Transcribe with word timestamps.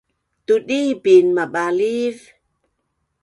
tudipin 0.45 1.25
mabaliv 1.37 2.17